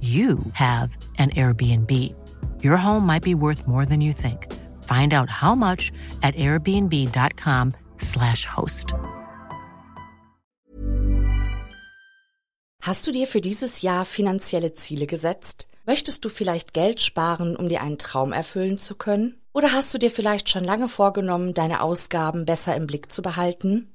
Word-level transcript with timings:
you 0.00 0.38
have 0.52 0.96
an 1.18 1.30
Airbnb. 1.30 2.14
Your 2.62 2.76
home 2.76 3.04
might 3.04 3.24
be 3.24 3.34
worth 3.34 3.66
more 3.66 3.84
than 3.84 4.00
you 4.00 4.12
think. 4.12 4.46
Find 4.84 5.12
out 5.12 5.28
how 5.28 5.56
much 5.56 5.90
at 6.22 6.36
airbnb.com/slash 6.36 8.46
host. 8.46 8.94
Hast 12.80 13.06
du 13.06 13.12
dir 13.12 13.26
für 13.26 13.40
dieses 13.40 13.82
Jahr 13.82 14.04
finanzielle 14.04 14.72
Ziele 14.72 15.06
gesetzt? 15.06 15.68
Möchtest 15.84 16.24
du 16.24 16.28
vielleicht 16.28 16.74
Geld 16.74 17.00
sparen, 17.00 17.56
um 17.56 17.68
dir 17.68 17.82
einen 17.82 17.98
Traum 17.98 18.32
erfüllen 18.32 18.78
zu 18.78 18.94
können? 18.94 19.40
Oder 19.52 19.72
hast 19.72 19.92
du 19.92 19.98
dir 19.98 20.10
vielleicht 20.10 20.48
schon 20.48 20.62
lange 20.62 20.88
vorgenommen, 20.88 21.54
deine 21.54 21.82
Ausgaben 21.82 22.44
besser 22.44 22.76
im 22.76 22.86
Blick 22.86 23.10
zu 23.10 23.22
behalten? 23.22 23.94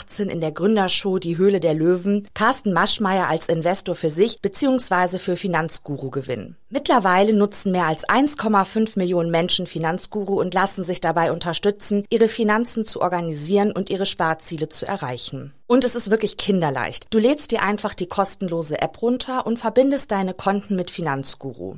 2018 0.01 0.29
in 0.29 0.41
der 0.41 0.51
Gründershow 0.51 1.19
Die 1.19 1.37
Höhle 1.37 1.59
der 1.59 1.73
Löwen 1.73 2.27
Carsten 2.33 2.73
Maschmeyer 2.73 3.27
als 3.27 3.49
Investor 3.49 3.95
für 3.95 4.09
sich 4.09 4.41
bzw. 4.41 5.19
für 5.19 5.35
Finanzguru 5.35 6.09
gewinnen. 6.09 6.57
Mittlerweile 6.69 7.33
nutzen 7.33 7.71
mehr 7.71 7.85
als 7.85 8.07
1,5 8.07 8.97
Millionen 8.97 9.31
Menschen 9.31 9.67
Finanzguru 9.67 10.39
und 10.39 10.53
lassen 10.53 10.83
sich 10.83 11.01
dabei 11.01 11.31
unterstützen, 11.31 12.05
ihre 12.09 12.29
Finanzen 12.29 12.85
zu 12.85 13.01
organisieren 13.01 13.71
und 13.71 13.89
ihre 13.89 14.05
Sparziele 14.05 14.69
zu 14.69 14.87
erreichen. 14.87 15.53
Und 15.67 15.83
es 15.83 15.95
ist 15.95 16.09
wirklich 16.09 16.37
kinderleicht. 16.37 17.07
Du 17.11 17.19
lädst 17.19 17.51
dir 17.51 17.61
einfach 17.61 17.93
die 17.93 18.07
kostenlose 18.07 18.81
App 18.81 19.01
runter 19.01 19.45
und 19.45 19.59
verbindest 19.59 20.11
deine 20.11 20.33
Konten 20.33 20.75
mit 20.75 20.91
Finanzguru. 20.91 21.77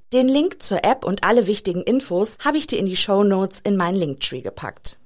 Den 0.13 0.27
Link 0.27 0.61
zur 0.61 0.83
App 0.83 1.05
und 1.05 1.23
alle 1.23 1.47
wichtigen 1.47 1.83
Infos 1.83 2.37
habe 2.43 2.57
ich 2.57 2.67
dir 2.67 2.79
in 2.79 2.85
die 2.85 2.97
Show 2.97 3.23
Notes 3.23 3.61
in 3.61 3.77
meinen 3.77 3.95
Linktree 3.95 4.41
gepackt. 4.41 4.99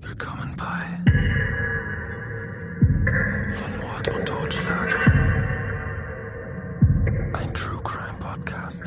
Willkommen 0.00 0.56
bei 0.56 1.04
Von 3.52 3.76
Mord 3.80 4.08
und 4.08 4.26
Totschlag. 4.26 4.98
Ein 7.34 7.54
True 7.54 7.80
Crime 7.84 8.18
Podcast. 8.18 8.82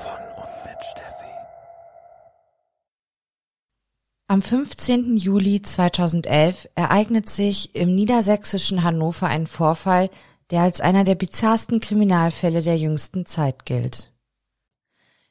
Von 0.00 0.22
und 0.38 0.64
mit 0.64 0.82
Steffi. 0.90 1.32
Am 4.28 4.40
15. 4.40 5.18
Juli 5.18 5.60
2011 5.60 6.70
ereignet 6.76 7.28
sich 7.28 7.74
im 7.74 7.94
niedersächsischen 7.94 8.82
Hannover 8.82 9.26
ein 9.26 9.46
Vorfall, 9.46 10.08
der 10.52 10.60
als 10.60 10.80
einer 10.82 11.02
der 11.02 11.14
bizarrsten 11.14 11.80
Kriminalfälle 11.80 12.60
der 12.60 12.76
jüngsten 12.76 13.24
Zeit 13.24 13.64
gilt. 13.64 14.12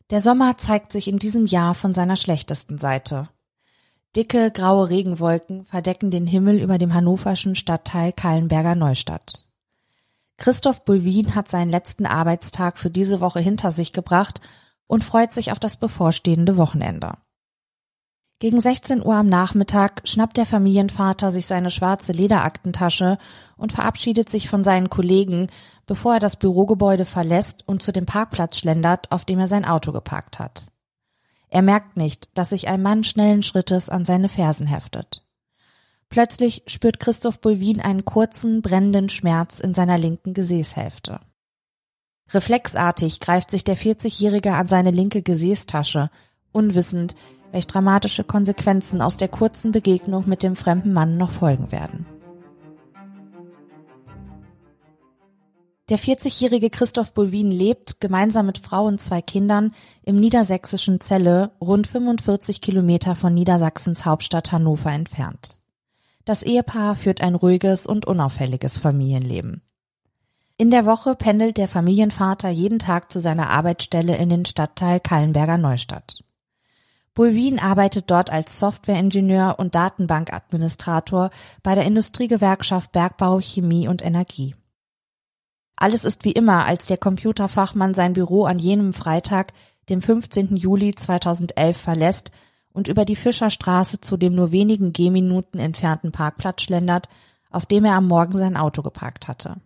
Der 0.10 0.20
Sommer 0.20 0.58
zeigt 0.58 0.92
sich 0.92 1.08
in 1.08 1.20
diesem 1.20 1.46
Jahr 1.46 1.76
von 1.76 1.94
seiner 1.94 2.18
schlechtesten 2.18 2.80
Seite. 2.80 3.30
Dicke, 4.16 4.52
graue 4.52 4.90
Regenwolken 4.90 5.64
verdecken 5.66 6.10
den 6.10 6.26
Himmel 6.26 6.60
über 6.60 6.78
dem 6.80 6.94
hannoverschen 6.94 7.56
Stadtteil 7.56 8.12
Kallenberger 8.12 8.76
Neustadt. 8.76 9.48
Christoph 10.38 10.84
Bulwin 10.84 11.36
hat 11.36 11.52
seinen 11.52 11.70
letzten 11.70 12.08
Arbeitstag 12.08 12.80
für 12.80 12.90
diese 12.90 13.22
Woche 13.22 13.40
hinter 13.40 13.70
sich 13.70 13.94
gebracht 13.94 14.42
und 14.88 15.04
freut 15.04 15.32
sich 15.32 15.52
auf 15.52 15.60
das 15.60 15.78
bevorstehende 15.78 16.58
Wochenende. 16.58 17.14
Gegen 18.42 18.60
16 18.60 19.06
Uhr 19.06 19.14
am 19.14 19.30
Nachmittag 19.30 20.02
schnappt 20.04 20.36
der 20.36 20.48
Familienvater 20.48 21.32
sich 21.32 21.46
seine 21.46 21.70
schwarze 21.70 22.12
Lederaktentasche 22.12 23.20
und 23.56 23.72
verabschiedet 23.72 24.32
sich 24.32 24.50
von 24.50 24.64
seinen 24.64 24.90
Kollegen, 24.90 25.46
bevor 25.86 26.16
er 26.16 26.20
das 26.20 26.38
Bürogebäude 26.38 27.06
verlässt 27.06 27.68
und 27.68 27.84
zu 27.84 27.92
dem 27.92 28.08
Parkplatz 28.08 28.58
schlendert, 28.58 29.12
auf 29.12 29.26
dem 29.26 29.38
er 29.38 29.48
sein 29.48 29.64
Auto 29.64 29.92
geparkt 29.92 30.40
hat. 30.40 30.66
Er 31.50 31.62
merkt 31.62 31.98
nicht, 31.98 32.36
dass 32.36 32.50
sich 32.50 32.68
ein 32.68 32.82
Mann 32.82 33.04
schnellen 33.04 33.44
Schrittes 33.44 33.90
an 33.90 34.06
seine 34.06 34.28
Fersen 34.28 34.66
heftet. 34.66 35.24
Plötzlich 36.10 36.64
spürt 36.66 37.00
Christoph 37.00 37.42
Bulwin 37.42 37.80
einen 37.80 38.06
kurzen, 38.06 38.64
brennenden 38.64 39.10
Schmerz 39.10 39.60
in 39.60 39.76
seiner 39.76 40.00
linken 40.00 40.34
Gesäßhälfte. 40.34 41.20
Reflexartig 42.32 43.20
greift 43.20 43.52
sich 43.52 43.64
der 43.64 43.78
40-Jährige 43.78 44.56
an 44.56 44.68
seine 44.68 44.90
linke 44.90 45.22
Gesäßtasche, 45.22 46.10
unwissend, 46.52 47.16
welch 47.52 47.68
dramatische 47.68 48.24
Konsequenzen 48.24 49.02
aus 49.02 49.18
der 49.18 49.28
kurzen 49.28 49.72
Begegnung 49.72 50.28
mit 50.28 50.44
dem 50.44 50.56
fremden 50.56 50.94
Mann 50.94 51.18
noch 51.18 51.32
folgen 51.32 51.72
werden. 51.72 52.06
Der 55.90 56.00
40-jährige 56.00 56.70
Christoph 56.70 57.14
Bulwin 57.14 57.50
lebt 57.50 58.00
gemeinsam 58.00 58.46
mit 58.46 58.60
Frau 58.60 58.86
und 58.86 59.02
zwei 59.02 59.22
Kindern 59.22 59.74
im 60.04 60.18
niedersächsischen 60.18 61.02
Celle, 61.02 61.52
rund 61.60 61.86
45 61.86 62.62
Kilometer 62.62 63.14
von 63.14 63.34
Niedersachsens 63.34 64.06
Hauptstadt 64.06 64.54
Hannover 64.54 64.92
entfernt. 64.92 65.60
Das 66.24 66.44
Ehepaar 66.44 66.96
führt 66.96 67.20
ein 67.20 67.36
ruhiges 67.36 67.88
und 67.88 68.06
unauffälliges 68.06 68.78
Familienleben. 68.78 69.64
In 70.56 70.72
der 70.72 70.86
Woche 70.86 71.16
pendelt 71.16 71.58
der 71.58 71.68
Familienvater 71.68 72.50
jeden 72.50 72.80
Tag 72.80 73.12
zu 73.12 73.20
seiner 73.20 73.50
Arbeitsstelle 73.50 74.16
in 74.16 74.30
den 74.30 74.46
Stadtteil 74.46 75.02
Kallenberger 75.02 75.58
Neustadt. 75.58 76.24
Bulwin 77.22 77.60
arbeitet 77.60 78.10
dort 78.10 78.32
als 78.32 78.58
Softwareingenieur 78.58 79.60
und 79.60 79.76
Datenbankadministrator 79.76 81.30
bei 81.62 81.76
der 81.76 81.86
Industriegewerkschaft 81.86 82.92
Bergbau, 82.94 83.40
Chemie 83.40 83.88
und 83.88 84.04
Energie. 84.04 84.56
Alles 85.76 86.04
ist 86.04 86.26
wie 86.26 86.32
immer, 86.32 86.66
als 86.66 86.88
der 86.88 86.98
Computerfachmann 86.98 87.94
sein 87.94 88.14
Büro 88.14 88.46
an 88.46 88.58
jenem 88.58 88.92
Freitag, 88.92 89.54
dem 89.88 90.02
15. 90.02 90.56
Juli 90.56 90.96
2011 90.96 91.78
verlässt 91.78 92.32
und 92.74 92.88
über 92.88 93.06
die 93.06 93.16
Fischerstraße 93.16 94.02
zu 94.02 94.18
dem 94.18 94.34
nur 94.34 94.52
wenigen 94.52 94.92
Gehminuten 94.92 95.60
entfernten 95.60 96.12
Parkplatz 96.12 96.64
schlendert, 96.64 97.08
auf 97.52 97.68
dem 97.68 97.86
er 97.86 97.94
am 97.94 98.08
Morgen 98.08 98.40
sein 98.40 98.58
Auto 98.58 98.82
geparkt 98.82 99.28
hatte. 99.28 99.58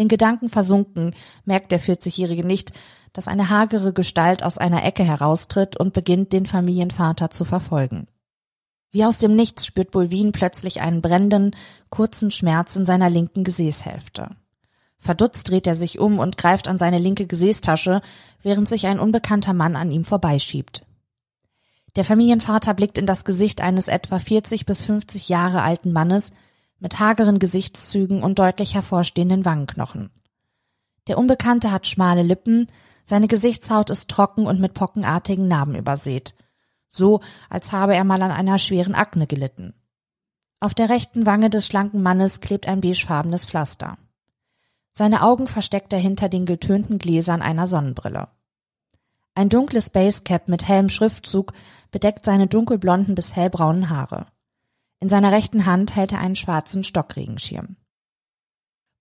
In 0.00 0.08
Gedanken 0.08 0.48
versunken 0.48 1.14
merkt 1.44 1.72
der 1.72 1.78
40-Jährige 1.78 2.42
nicht, 2.42 2.72
dass 3.12 3.28
eine 3.28 3.50
hagere 3.50 3.92
Gestalt 3.92 4.42
aus 4.42 4.56
einer 4.56 4.82
Ecke 4.82 5.04
heraustritt 5.04 5.76
und 5.76 5.92
beginnt, 5.92 6.32
den 6.32 6.46
Familienvater 6.46 7.28
zu 7.28 7.44
verfolgen. 7.44 8.06
Wie 8.92 9.04
aus 9.04 9.18
dem 9.18 9.36
Nichts 9.36 9.66
spürt 9.66 9.90
Bulwin 9.90 10.32
plötzlich 10.32 10.80
einen 10.80 11.02
brennenden, 11.02 11.54
kurzen 11.90 12.30
Schmerz 12.30 12.76
in 12.76 12.86
seiner 12.86 13.10
linken 13.10 13.44
Gesäßhälfte. 13.44 14.30
Verdutzt 14.96 15.50
dreht 15.50 15.66
er 15.66 15.74
sich 15.74 15.98
um 15.98 16.18
und 16.18 16.38
greift 16.38 16.66
an 16.66 16.78
seine 16.78 16.98
linke 16.98 17.26
Gesäßtasche, 17.26 18.00
während 18.42 18.70
sich 18.70 18.86
ein 18.86 19.00
unbekannter 19.00 19.52
Mann 19.52 19.76
an 19.76 19.90
ihm 19.90 20.04
vorbeischiebt. 20.04 20.86
Der 21.94 22.06
Familienvater 22.06 22.72
blickt 22.72 22.96
in 22.96 23.04
das 23.04 23.26
Gesicht 23.26 23.60
eines 23.60 23.88
etwa 23.88 24.18
40 24.18 24.64
bis 24.64 24.80
50 24.80 25.28
Jahre 25.28 25.60
alten 25.60 25.92
Mannes 25.92 26.32
mit 26.80 26.98
hageren 26.98 27.38
Gesichtszügen 27.38 28.22
und 28.22 28.38
deutlich 28.38 28.74
hervorstehenden 28.74 29.44
Wangenknochen. 29.44 30.10
Der 31.06 31.18
Unbekannte 31.18 31.70
hat 31.70 31.86
schmale 31.86 32.22
Lippen, 32.22 32.68
seine 33.04 33.28
Gesichtshaut 33.28 33.90
ist 33.90 34.08
trocken 34.08 34.46
und 34.46 34.60
mit 34.60 34.74
pockenartigen 34.74 35.48
Narben 35.48 35.74
übersät. 35.74 36.34
So, 36.88 37.20
als 37.48 37.72
habe 37.72 37.94
er 37.94 38.04
mal 38.04 38.22
an 38.22 38.30
einer 38.30 38.58
schweren 38.58 38.94
Akne 38.94 39.26
gelitten. 39.26 39.74
Auf 40.58 40.74
der 40.74 40.88
rechten 40.88 41.24
Wange 41.26 41.48
des 41.48 41.66
schlanken 41.66 42.02
Mannes 42.02 42.40
klebt 42.40 42.68
ein 42.68 42.80
beigefarbenes 42.80 43.46
Pflaster. 43.46 43.96
Seine 44.92 45.22
Augen 45.22 45.46
versteckt 45.46 45.92
er 45.92 45.98
hinter 45.98 46.28
den 46.28 46.46
getönten 46.46 46.98
Gläsern 46.98 47.42
einer 47.42 47.66
Sonnenbrille. 47.66 48.28
Ein 49.34 49.48
dunkles 49.48 49.90
Basecap 49.90 50.48
mit 50.48 50.68
hellem 50.68 50.88
Schriftzug 50.88 51.52
bedeckt 51.90 52.24
seine 52.24 52.46
dunkelblonden 52.46 53.14
bis 53.14 53.34
hellbraunen 53.36 53.88
Haare. 53.88 54.26
In 55.00 55.08
seiner 55.08 55.32
rechten 55.32 55.66
Hand 55.66 55.96
hält 55.96 56.12
er 56.12 56.20
einen 56.20 56.36
schwarzen 56.36 56.84
Stockregenschirm. 56.84 57.76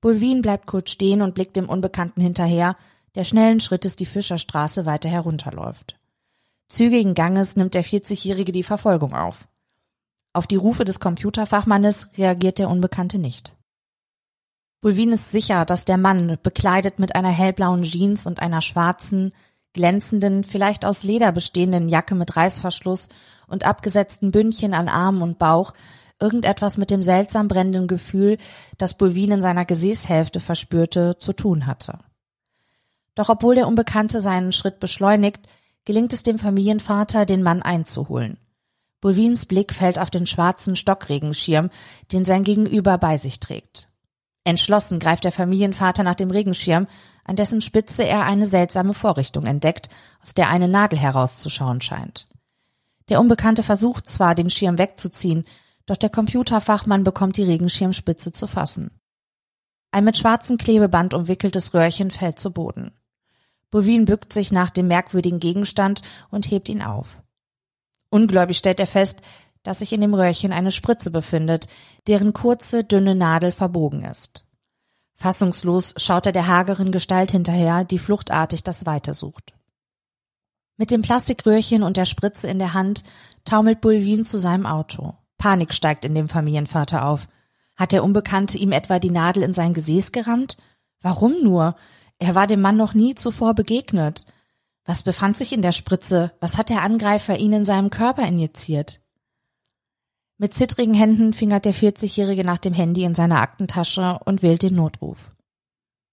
Bulwin 0.01 0.41
bleibt 0.41 0.65
kurz 0.65 0.91
stehen 0.91 1.21
und 1.21 1.35
blickt 1.35 1.57
dem 1.57 1.67
Unbekannten 1.67 2.21
hinterher, 2.21 2.77
der 3.15 3.25
schnellen 3.25 3.59
Schrittes 3.59 3.97
die 3.97 4.05
Fischerstraße 4.05 4.85
weiter 4.85 5.09
herunterläuft. 5.09 5.99
Zügigen 6.69 7.15
Ganges 7.15 7.55
nimmt 7.55 7.73
der 7.73 7.83
40-Jährige 7.83 8.51
die 8.51 8.63
Verfolgung 8.63 9.13
auf. 9.13 9.47
Auf 10.31 10.47
die 10.47 10.55
Rufe 10.55 10.85
des 10.85 10.99
Computerfachmannes 10.99 12.11
reagiert 12.17 12.59
der 12.59 12.69
Unbekannte 12.69 13.17
nicht. 13.17 13.57
Bulwin 14.81 15.11
ist 15.11 15.31
sicher, 15.31 15.65
dass 15.65 15.83
der 15.83 15.97
Mann, 15.97 16.37
bekleidet 16.41 16.99
mit 16.99 17.15
einer 17.15 17.31
hellblauen 17.31 17.83
Jeans 17.83 18.25
und 18.27 18.39
einer 18.39 18.61
schwarzen, 18.61 19.33
glänzenden, 19.73 20.43
vielleicht 20.45 20.85
aus 20.85 21.03
Leder 21.03 21.31
bestehenden 21.33 21.89
Jacke 21.89 22.15
mit 22.15 22.37
Reißverschluss 22.37 23.09
und 23.49 23.65
abgesetzten 23.65 24.31
Bündchen 24.31 24.73
an 24.73 24.87
Arm 24.87 25.21
und 25.21 25.39
Bauch, 25.39 25.73
irgendetwas 26.19 26.77
mit 26.77 26.91
dem 26.91 27.01
seltsam 27.01 27.47
brennenden 27.47 27.87
Gefühl, 27.87 28.37
das 28.77 28.97
Bulwin 28.97 29.31
in 29.31 29.41
seiner 29.41 29.65
Gesäßhälfte 29.65 30.39
verspürte, 30.39 31.17
zu 31.19 31.33
tun 31.33 31.65
hatte. 31.65 31.99
Doch 33.15 33.29
obwohl 33.29 33.55
der 33.55 33.67
Unbekannte 33.67 34.21
seinen 34.21 34.51
Schritt 34.51 34.79
beschleunigt, 34.79 35.41
gelingt 35.85 36.13
es 36.13 36.23
dem 36.23 36.39
Familienvater, 36.39 37.25
den 37.25 37.43
Mann 37.43 37.61
einzuholen. 37.61 38.37
Bulwins 39.01 39.45
Blick 39.45 39.73
fällt 39.73 39.97
auf 39.97 40.09
den 40.09 40.27
schwarzen 40.27 40.75
Stockregenschirm, 40.75 41.69
den 42.11 42.25
sein 42.25 42.43
Gegenüber 42.43 42.97
bei 42.97 43.17
sich 43.17 43.39
trägt. 43.39 43.87
Entschlossen 44.43 44.99
greift 44.99 45.25
der 45.25 45.31
Familienvater 45.31 46.03
nach 46.03 46.15
dem 46.15 46.31
Regenschirm, 46.31 46.87
an 47.23 47.35
dessen 47.35 47.61
Spitze 47.61 48.03
er 48.03 48.23
eine 48.23 48.45
seltsame 48.45 48.93
Vorrichtung 48.93 49.45
entdeckt, 49.45 49.89
aus 50.23 50.33
der 50.33 50.49
eine 50.49 50.67
Nadel 50.67 50.97
herauszuschauen 50.97 51.81
scheint. 51.81 52.28
Der 53.09 53.19
Unbekannte 53.19 53.63
versucht 53.63 54.07
zwar, 54.07 54.35
den 54.35 54.49
Schirm 54.49 54.77
wegzuziehen, 54.77 55.45
doch 55.85 55.97
der 55.97 56.09
Computerfachmann 56.09 57.03
bekommt 57.03 57.37
die 57.37 57.43
Regenschirmspitze 57.43 58.31
zu 58.31 58.45
fassen. 58.45 58.91
Ein 59.91 60.03
mit 60.03 60.17
schwarzem 60.17 60.57
Klebeband 60.57 61.15
umwickeltes 61.15 61.73
Röhrchen 61.73 62.11
fällt 62.11 62.37
zu 62.37 62.51
Boden. 62.51 62.91
Bovin 63.71 64.05
bückt 64.05 64.31
sich 64.31 64.51
nach 64.51 64.69
dem 64.69 64.87
merkwürdigen 64.87 65.39
Gegenstand 65.39 66.01
und 66.29 66.51
hebt 66.51 66.69
ihn 66.69 66.83
auf. 66.83 67.21
Ungläubig 68.11 68.57
stellt 68.57 68.79
er 68.79 68.87
fest, 68.87 69.21
dass 69.63 69.79
sich 69.79 69.91
in 69.91 70.01
dem 70.01 70.13
Röhrchen 70.13 70.53
eine 70.53 70.71
Spritze 70.71 71.11
befindet, 71.11 71.67
deren 72.07 72.33
kurze, 72.33 72.83
dünne 72.83 73.15
Nadel 73.15 73.51
verbogen 73.51 74.03
ist. 74.03 74.45
Fassungslos 75.15 75.95
schaut 75.97 76.27
er 76.27 76.31
der 76.31 76.47
hageren 76.47 76.91
Gestalt 76.91 77.31
hinterher, 77.31 77.83
die 77.83 77.99
fluchtartig 77.99 78.63
das 78.63 78.85
Weite 78.85 79.13
sucht. 79.13 79.53
Mit 80.79 80.91
dem 80.91 81.01
Plastikröhrchen 81.01 81.83
und 81.83 81.97
der 81.97 82.05
Spritze 82.05 82.47
in 82.47 82.57
der 82.57 82.73
Hand 82.73 83.03
taumelt 83.43 83.81
Bulwin 83.81 84.23
zu 84.23 84.39
seinem 84.39 84.65
Auto. 84.65 85.13
Panik 85.37 85.73
steigt 85.73 86.05
in 86.05 86.15
dem 86.15 86.29
Familienvater 86.29 87.05
auf. 87.05 87.27
Hat 87.75 87.91
der 87.91 88.01
Unbekannte 88.01 88.57
ihm 88.57 88.71
etwa 88.71 88.97
die 88.97 89.09
Nadel 89.09 89.43
in 89.43 89.51
sein 89.51 89.73
Gesäß 89.73 90.13
gerammt? 90.13 90.55
Warum 91.01 91.43
nur? 91.43 91.75
Er 92.17 92.33
war 92.33 92.47
dem 92.47 92.61
Mann 92.61 92.77
noch 92.77 92.93
nie 92.93 93.13
zuvor 93.13 93.55
begegnet. 93.55 94.25
Was 94.85 95.03
befand 95.03 95.35
sich 95.35 95.51
in 95.51 95.61
der 95.61 95.73
Spritze? 95.73 96.31
Was 96.39 96.57
hat 96.57 96.69
der 96.69 96.81
Angreifer 96.81 97.37
ihn 97.37 97.51
in 97.51 97.65
seinem 97.65 97.89
Körper 97.89 98.25
injiziert? 98.25 99.01
Mit 100.37 100.53
zittrigen 100.53 100.93
Händen 100.93 101.33
fingert 101.33 101.65
der 101.65 101.73
40-Jährige 101.73 102.45
nach 102.45 102.57
dem 102.57 102.73
Handy 102.73 103.03
in 103.03 103.15
seiner 103.15 103.41
Aktentasche 103.41 104.17
und 104.23 104.43
wählt 104.43 104.61
den 104.61 104.75
Notruf. 104.75 105.31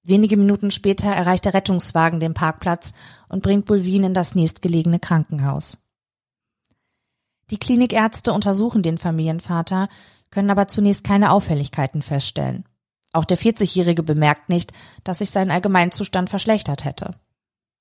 Wenige 0.09 0.37
Minuten 0.37 0.71
später 0.71 1.09
erreicht 1.09 1.47
der 1.47 1.55
Rettungswagen 1.55 2.21
den 2.21 2.33
Parkplatz 2.33 2.93
und 3.29 3.43
bringt 3.43 3.67
Bulwin 3.67 4.05
in 4.05 4.15
das 4.15 4.37
nächstgelegene 4.37 5.01
Krankenhaus. 5.01 5.79
Die 7.51 7.59
Klinikärzte 7.59 8.33
untersuchen 8.33 8.85
den 8.85 8.99
Familienvater, 8.99 9.89
können 10.31 10.51
aber 10.51 10.69
zunächst 10.69 11.03
keine 11.03 11.33
Auffälligkeiten 11.33 12.03
feststellen. 12.03 12.65
Auch 13.13 13.25
der 13.25 13.37
40-Jährige 13.37 14.05
bemerkt 14.05 14.49
nicht, 14.49 14.73
dass 15.03 15.19
sich 15.19 15.31
sein 15.31 15.51
Allgemeinzustand 15.51 16.31
verschlechtert 16.31 16.85
hätte. 16.85 17.17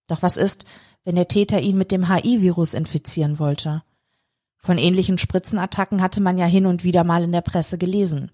Doch 0.07 0.23
was 0.23 0.35
ist, 0.35 0.65
wenn 1.03 1.15
der 1.15 1.27
Täter 1.27 1.61
ihn 1.61 1.77
mit 1.77 1.91
dem 1.91 2.11
HI-Virus 2.11 2.73
infizieren 2.73 3.37
wollte? 3.37 3.83
Von 4.57 4.79
ähnlichen 4.79 5.19
Spritzenattacken 5.19 6.01
hatte 6.01 6.21
man 6.21 6.39
ja 6.39 6.47
hin 6.47 6.65
und 6.65 6.83
wieder 6.83 7.03
mal 7.03 7.21
in 7.21 7.31
der 7.31 7.41
Presse 7.41 7.77
gelesen. 7.77 8.31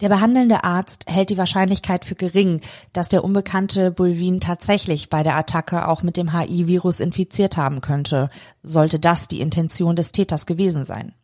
Der 0.00 0.08
behandelnde 0.08 0.64
Arzt 0.64 1.04
hält 1.06 1.30
die 1.30 1.38
Wahrscheinlichkeit 1.38 2.04
für 2.04 2.16
gering, 2.16 2.60
dass 2.92 3.08
der 3.08 3.22
unbekannte 3.22 3.92
Bulvin 3.92 4.40
tatsächlich 4.40 5.08
bei 5.08 5.22
der 5.22 5.36
Attacke 5.36 5.86
auch 5.86 6.02
mit 6.02 6.16
dem 6.16 6.32
HI-Virus 6.32 6.98
infiziert 6.98 7.56
haben 7.56 7.80
könnte, 7.80 8.28
sollte 8.62 8.98
das 8.98 9.28
die 9.28 9.40
Intention 9.40 9.94
des 9.94 10.10
Täters 10.10 10.46
gewesen 10.46 10.82
sein. 10.82 11.14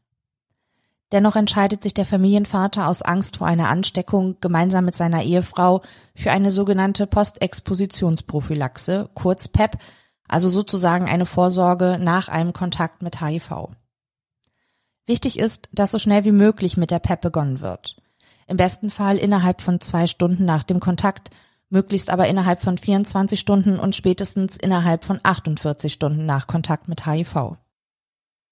Dennoch 1.11 1.35
entscheidet 1.35 1.83
sich 1.83 1.95
der 1.95 2.07
Familienvater 2.07 2.87
aus 2.87 3.03
Angst 3.03 3.39
vor 3.39 3.49
einer 3.49 3.69
Ansteckung 3.69 4.37
gemeinsam 4.41 4.85
mit 4.85 4.95
seiner 4.95 5.25
Ehefrau 5.25 5.83
für 6.15 6.31
eine 6.31 6.53
sogenannte 6.53 7.09
Postexpositionsprophylaxe, 7.09 9.11
kurz 9.15 9.49
PEP, 9.49 9.79
also 10.29 10.49
sozusagen 10.49 11.07
eine 11.07 11.27
Vorsorge 11.27 11.99
nach 12.01 12.29
einem 12.29 12.53
Kontakt 12.53 13.03
mit 13.03 13.21
HIV. 13.21 13.71
Wichtig 15.07 15.41
ist, 15.41 15.69
dass 15.73 15.91
so 15.91 15.99
schnell 15.99 16.25
wie 16.25 16.31
möglich 16.31 16.77
mit 16.77 16.93
der 16.93 17.01
PEP 17.01 17.23
begonnen 17.23 17.59
wird. 17.59 17.97
Im 18.51 18.57
besten 18.57 18.91
Fall 18.91 19.17
innerhalb 19.17 19.61
von 19.61 19.81
zwei 19.81 20.09
Stunden 20.09 20.45
nach 20.45 20.65
dem 20.65 20.81
Kontakt, 20.81 21.31
möglichst 21.69 22.11
aber 22.11 22.27
innerhalb 22.27 22.61
von 22.61 22.79
24 22.79 23.39
Stunden 23.39 23.79
und 23.79 23.95
spätestens 23.95 24.57
innerhalb 24.57 25.05
von 25.05 25.21
48 25.23 25.93
Stunden 25.93 26.27
nach 26.27 26.49
Kontakt 26.49 26.89
mit 26.89 27.07
HIV. 27.07 27.53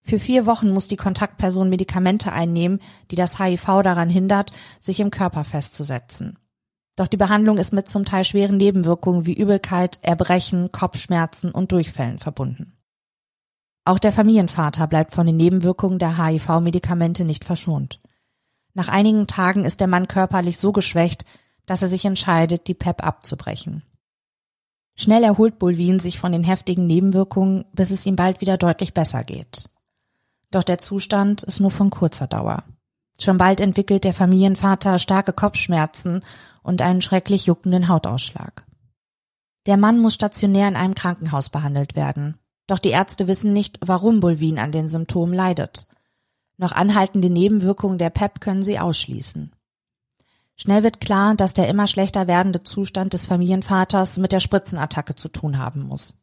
Für 0.00 0.20
vier 0.20 0.46
Wochen 0.46 0.70
muss 0.70 0.86
die 0.86 0.96
Kontaktperson 0.96 1.68
Medikamente 1.68 2.30
einnehmen, 2.30 2.78
die 3.10 3.16
das 3.16 3.40
HIV 3.40 3.64
daran 3.82 4.08
hindert, 4.08 4.52
sich 4.78 5.00
im 5.00 5.10
Körper 5.10 5.42
festzusetzen. 5.42 6.38
Doch 6.94 7.08
die 7.08 7.16
Behandlung 7.16 7.58
ist 7.58 7.72
mit 7.72 7.88
zum 7.88 8.04
Teil 8.04 8.22
schweren 8.22 8.56
Nebenwirkungen 8.56 9.26
wie 9.26 9.34
Übelkeit, 9.34 9.98
Erbrechen, 10.02 10.70
Kopfschmerzen 10.70 11.50
und 11.50 11.72
Durchfällen 11.72 12.20
verbunden. 12.20 12.78
Auch 13.84 13.98
der 13.98 14.12
Familienvater 14.12 14.86
bleibt 14.86 15.12
von 15.12 15.26
den 15.26 15.36
Nebenwirkungen 15.36 15.98
der 15.98 16.24
HIV-Medikamente 16.24 17.24
nicht 17.24 17.44
verschont. 17.44 18.00
Nach 18.78 18.86
einigen 18.86 19.26
Tagen 19.26 19.64
ist 19.64 19.80
der 19.80 19.88
Mann 19.88 20.06
körperlich 20.06 20.56
so 20.56 20.70
geschwächt, 20.70 21.24
dass 21.66 21.82
er 21.82 21.88
sich 21.88 22.04
entscheidet, 22.04 22.68
die 22.68 22.74
PEP 22.74 23.04
abzubrechen. 23.04 23.82
Schnell 24.94 25.24
erholt 25.24 25.58
Bulwin 25.58 25.98
sich 25.98 26.20
von 26.20 26.30
den 26.30 26.44
heftigen 26.44 26.86
Nebenwirkungen, 26.86 27.64
bis 27.72 27.90
es 27.90 28.06
ihm 28.06 28.14
bald 28.14 28.40
wieder 28.40 28.56
deutlich 28.56 28.94
besser 28.94 29.24
geht. 29.24 29.68
Doch 30.52 30.62
der 30.62 30.78
Zustand 30.78 31.42
ist 31.42 31.58
nur 31.58 31.72
von 31.72 31.90
kurzer 31.90 32.28
Dauer. 32.28 32.62
Schon 33.20 33.36
bald 33.36 33.60
entwickelt 33.60 34.04
der 34.04 34.14
Familienvater 34.14 35.00
starke 35.00 35.32
Kopfschmerzen 35.32 36.22
und 36.62 36.80
einen 36.80 37.02
schrecklich 37.02 37.46
juckenden 37.46 37.88
Hautausschlag. 37.88 38.64
Der 39.66 39.76
Mann 39.76 39.98
muss 39.98 40.14
stationär 40.14 40.68
in 40.68 40.76
einem 40.76 40.94
Krankenhaus 40.94 41.48
behandelt 41.48 41.96
werden. 41.96 42.38
Doch 42.68 42.78
die 42.78 42.90
Ärzte 42.90 43.26
wissen 43.26 43.52
nicht, 43.52 43.80
warum 43.84 44.20
Bulwin 44.20 44.60
an 44.60 44.70
den 44.70 44.86
Symptomen 44.86 45.34
leidet. 45.34 45.88
Noch 46.58 46.72
anhaltende 46.72 47.30
Nebenwirkungen 47.30 47.98
der 47.98 48.10
PEP 48.10 48.40
können 48.40 48.64
sie 48.64 48.78
ausschließen. 48.78 49.52
Schnell 50.56 50.82
wird 50.82 51.00
klar, 51.00 51.36
dass 51.36 51.54
der 51.54 51.68
immer 51.68 51.86
schlechter 51.86 52.26
werdende 52.26 52.64
Zustand 52.64 53.14
des 53.14 53.26
Familienvaters 53.26 54.18
mit 54.18 54.32
der 54.32 54.40
Spritzenattacke 54.40 55.14
zu 55.14 55.28
tun 55.28 55.58
haben 55.58 55.82
muss. 55.82 56.16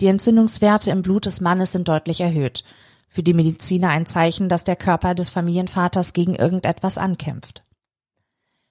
Die 0.00 0.06
Entzündungswerte 0.06 0.92
im 0.92 1.02
Blut 1.02 1.26
des 1.26 1.40
Mannes 1.40 1.72
sind 1.72 1.88
deutlich 1.88 2.20
erhöht. 2.20 2.62
Für 3.08 3.24
die 3.24 3.34
Mediziner 3.34 3.88
ein 3.88 4.06
Zeichen, 4.06 4.48
dass 4.48 4.62
der 4.62 4.76
Körper 4.76 5.16
des 5.16 5.30
Familienvaters 5.30 6.12
gegen 6.12 6.36
irgendetwas 6.36 6.96
ankämpft. 6.96 7.64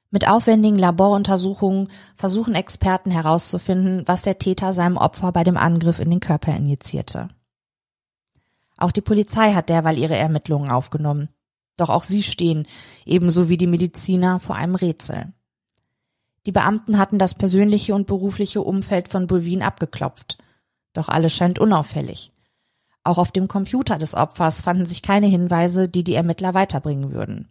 Mit 0.10 0.28
aufwendigen 0.30 0.78
Laboruntersuchungen 0.78 1.90
versuchen 2.16 2.56
Experten 2.56 3.12
herauszufinden, 3.12 4.04
was 4.06 4.22
der 4.22 4.38
Täter 4.38 4.74
seinem 4.74 4.96
Opfer 4.96 5.34
bei 5.34 5.44
dem 5.44 5.58
Angriff 5.58 6.00
in 6.00 6.12
den 6.12 6.20
Körper 6.22 6.56
injizierte. 6.56 7.30
Auch 8.84 8.92
die 8.92 9.00
Polizei 9.00 9.54
hat 9.54 9.70
derweil 9.70 9.98
ihre 9.98 10.18
Ermittlungen 10.18 10.70
aufgenommen. 10.70 11.30
Doch 11.78 11.88
auch 11.90 12.04
sie 12.04 12.22
stehen, 12.22 12.68
ebenso 13.06 13.48
wie 13.48 13.56
die 13.56 13.66
Mediziner, 13.66 14.42
vor 14.42 14.58
einem 14.58 14.76
Rätsel. 14.76 15.32
Die 16.46 16.52
Beamten 16.52 16.98
hatten 16.98 17.18
das 17.18 17.34
persönliche 17.34 17.96
und 17.96 18.08
berufliche 18.08 18.62
Umfeld 18.62 19.08
von 19.08 19.26
Bulwin 19.26 19.62
abgeklopft. 19.62 20.38
Doch 20.92 21.08
alles 21.08 21.34
scheint 21.34 21.60
unauffällig. 21.60 22.34
Auch 23.06 23.20
auf 23.20 23.32
dem 23.32 23.48
Computer 23.48 23.98
des 23.98 24.16
Opfers 24.16 24.60
fanden 24.60 24.86
sich 24.86 25.02
keine 25.02 25.28
Hinweise, 25.28 25.88
die 25.88 26.04
die 26.04 26.16
Ermittler 26.16 26.54
weiterbringen 26.54 27.14
würden. 27.14 27.48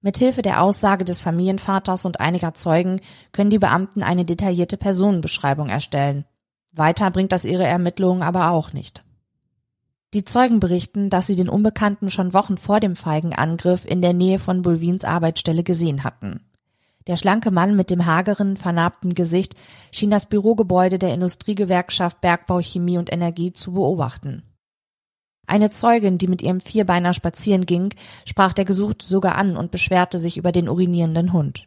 Mithilfe 0.00 0.42
der 0.42 0.62
Aussage 0.62 1.04
des 1.04 1.20
Familienvaters 1.20 2.06
und 2.06 2.18
einiger 2.18 2.54
Zeugen 2.54 3.00
können 3.30 3.50
die 3.50 3.60
Beamten 3.60 4.02
eine 4.02 4.24
detaillierte 4.24 4.78
Personenbeschreibung 4.78 5.68
erstellen. 5.68 6.24
Weiter 6.72 7.08
bringt 7.12 7.30
das 7.30 7.44
ihre 7.44 7.64
Ermittlungen 7.64 8.24
aber 8.24 8.50
auch 8.50 8.72
nicht. 8.72 9.05
Die 10.16 10.24
Zeugen 10.24 10.60
berichten, 10.60 11.10
dass 11.10 11.26
sie 11.26 11.36
den 11.36 11.50
Unbekannten 11.50 12.10
schon 12.10 12.32
Wochen 12.32 12.56
vor 12.56 12.80
dem 12.80 12.94
feigen 12.94 13.34
Angriff 13.34 13.84
in 13.84 14.00
der 14.00 14.14
Nähe 14.14 14.38
von 14.38 14.62
Bulwins 14.62 15.04
Arbeitsstelle 15.04 15.62
gesehen 15.62 16.04
hatten. 16.04 16.40
Der 17.06 17.18
schlanke 17.18 17.50
Mann 17.50 17.76
mit 17.76 17.90
dem 17.90 18.06
hageren, 18.06 18.56
vernarbten 18.56 19.12
Gesicht 19.12 19.56
schien 19.92 20.08
das 20.08 20.24
Bürogebäude 20.24 20.98
der 20.98 21.12
Industriegewerkschaft 21.12 22.22
Bergbau, 22.22 22.62
Chemie 22.62 22.96
und 22.96 23.12
Energie 23.12 23.52
zu 23.52 23.74
beobachten. 23.74 24.42
Eine 25.46 25.68
Zeugin, 25.68 26.16
die 26.16 26.28
mit 26.28 26.40
ihrem 26.40 26.60
Vierbeiner 26.60 27.12
spazieren 27.12 27.66
ging, 27.66 27.92
sprach 28.24 28.54
der 28.54 28.64
Gesuchte 28.64 29.06
sogar 29.06 29.34
an 29.34 29.54
und 29.54 29.70
beschwerte 29.70 30.18
sich 30.18 30.38
über 30.38 30.50
den 30.50 30.70
urinierenden 30.70 31.34
Hund. 31.34 31.66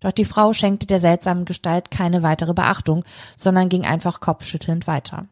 Doch 0.00 0.12
die 0.12 0.24
Frau 0.24 0.54
schenkte 0.54 0.86
der 0.86 1.00
seltsamen 1.00 1.44
Gestalt 1.44 1.90
keine 1.90 2.22
weitere 2.22 2.54
Beachtung, 2.54 3.04
sondern 3.36 3.68
ging 3.68 3.84
einfach 3.84 4.20
kopfschüttelnd 4.20 4.86
weiter. 4.86 5.28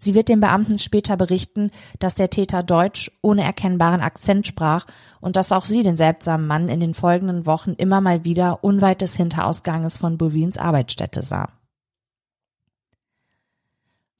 Sie 0.00 0.14
wird 0.14 0.28
den 0.28 0.38
Beamten 0.38 0.78
später 0.78 1.16
berichten, 1.16 1.72
dass 1.98 2.14
der 2.14 2.30
Täter 2.30 2.62
Deutsch 2.62 3.10
ohne 3.20 3.42
erkennbaren 3.42 4.00
Akzent 4.00 4.46
sprach 4.46 4.86
und 5.20 5.34
dass 5.34 5.50
auch 5.50 5.64
sie 5.64 5.82
den 5.82 5.96
seltsamen 5.96 6.46
Mann 6.46 6.68
in 6.68 6.78
den 6.78 6.94
folgenden 6.94 7.46
Wochen 7.46 7.72
immer 7.72 8.00
mal 8.00 8.24
wieder 8.24 8.62
unweit 8.62 9.00
des 9.00 9.16
Hinterausganges 9.16 9.96
von 9.96 10.16
Bovins 10.16 10.56
Arbeitsstätte 10.56 11.24
sah. 11.24 11.48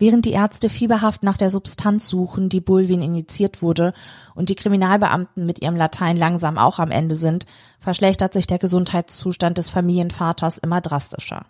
Während 0.00 0.26
die 0.26 0.32
Ärzte 0.32 0.68
fieberhaft 0.68 1.22
nach 1.22 1.36
der 1.36 1.50
Substanz 1.50 2.08
suchen, 2.08 2.48
die 2.48 2.60
Bulwin 2.60 3.02
injiziert 3.02 3.62
wurde, 3.62 3.94
und 4.34 4.48
die 4.48 4.54
Kriminalbeamten 4.54 5.44
mit 5.44 5.60
ihrem 5.60 5.74
Latein 5.74 6.16
langsam 6.16 6.56
auch 6.56 6.78
am 6.78 6.92
Ende 6.92 7.16
sind, 7.16 7.46
verschlechtert 7.80 8.32
sich 8.32 8.46
der 8.46 8.58
Gesundheitszustand 8.58 9.58
des 9.58 9.70
Familienvaters 9.70 10.58
immer 10.58 10.80
drastischer. 10.80 11.46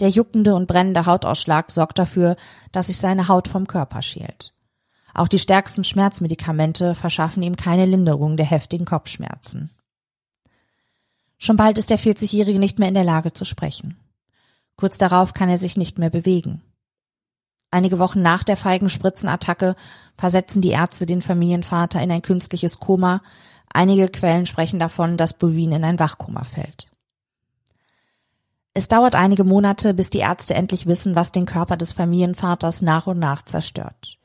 Der 0.00 0.10
juckende 0.10 0.54
und 0.54 0.66
brennende 0.66 1.06
Hautausschlag 1.06 1.70
sorgt 1.70 1.98
dafür, 1.98 2.36
dass 2.72 2.88
sich 2.88 2.98
seine 2.98 3.28
Haut 3.28 3.48
vom 3.48 3.66
Körper 3.66 4.02
schält. 4.02 4.52
Auch 5.14 5.28
die 5.28 5.38
stärksten 5.38 5.84
Schmerzmedikamente 5.84 6.94
verschaffen 6.94 7.42
ihm 7.42 7.56
keine 7.56 7.86
Linderung 7.86 8.36
der 8.36 8.44
heftigen 8.44 8.84
Kopfschmerzen. 8.84 9.70
Schon 11.38 11.56
bald 11.56 11.78
ist 11.78 11.88
der 11.88 11.98
40-Jährige 11.98 12.58
nicht 12.58 12.78
mehr 12.78 12.88
in 12.88 12.94
der 12.94 13.04
Lage 13.04 13.32
zu 13.32 13.46
sprechen. 13.46 13.96
Kurz 14.76 14.98
darauf 14.98 15.32
kann 15.32 15.48
er 15.48 15.58
sich 15.58 15.78
nicht 15.78 15.98
mehr 15.98 16.10
bewegen. 16.10 16.60
Einige 17.70 17.98
Wochen 17.98 18.20
nach 18.20 18.44
der 18.44 18.56
feigen 18.56 18.90
Spritzenattacke 18.90 19.74
versetzen 20.16 20.60
die 20.60 20.70
Ärzte 20.70 21.06
den 21.06 21.22
Familienvater 21.22 22.02
in 22.02 22.10
ein 22.10 22.22
künstliches 22.22 22.78
Koma. 22.78 23.22
Einige 23.72 24.08
Quellen 24.08 24.46
sprechen 24.46 24.78
davon, 24.78 25.16
dass 25.16 25.36
Bovin 25.36 25.72
in 25.72 25.84
ein 25.84 25.98
Wachkoma 25.98 26.44
fällt. 26.44 26.90
Es 28.76 28.88
dauert 28.88 29.14
einige 29.14 29.44
Monate, 29.44 29.94
bis 29.94 30.10
die 30.10 30.18
Ärzte 30.18 30.52
endlich 30.52 30.84
wissen, 30.84 31.16
was 31.16 31.32
den 31.32 31.46
Körper 31.46 31.78
des 31.78 31.94
Familienvaters 31.94 32.82
nach 32.82 33.06
und 33.06 33.18
nach 33.18 33.40
zerstört. 33.40 34.18